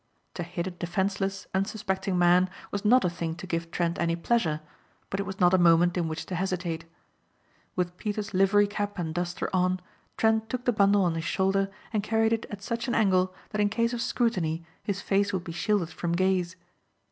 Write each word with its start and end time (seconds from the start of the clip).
To 0.33 0.41
hit 0.41 0.65
a 0.65 0.71
defenceless, 0.71 1.45
unsuspecting 1.53 2.17
man 2.17 2.49
was 2.71 2.83
not 2.83 3.05
a 3.05 3.07
thing 3.09 3.35
to 3.35 3.45
give 3.45 3.69
Trent 3.69 3.99
any 3.99 4.15
pleasure, 4.15 4.61
but 5.11 5.19
it 5.19 5.27
was 5.27 5.39
not 5.39 5.53
a 5.53 5.59
moment 5.59 5.95
in 5.95 6.07
which 6.07 6.25
to 6.25 6.33
hesitate. 6.35 6.85
With 7.75 7.97
Peter's 7.97 8.33
livery 8.33 8.65
cap 8.65 8.97
and 8.97 9.13
duster 9.13 9.47
on, 9.55 9.79
Trent 10.17 10.49
took 10.49 10.65
the 10.65 10.73
bundle 10.73 11.03
on 11.03 11.13
his 11.13 11.23
shoulder 11.25 11.69
and 11.93 12.01
carried 12.01 12.33
it 12.33 12.47
at 12.49 12.63
such 12.63 12.87
an 12.87 12.95
angle 12.95 13.35
that 13.51 13.61
in 13.61 13.69
case 13.69 13.93
of 13.93 14.01
scrutiny 14.01 14.65
his 14.81 15.01
face 15.01 15.31
would 15.31 15.43
be 15.43 15.51
shielded 15.51 15.89
from 15.91 16.13
gaze. 16.13 16.55